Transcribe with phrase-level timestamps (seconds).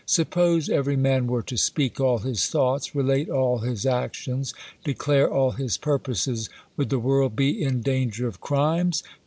[0.07, 4.51] Suppose every man were to speak all his thoughts, relate all his actions,
[4.83, 9.03] declare all his purposes, would the world be in danger of crimes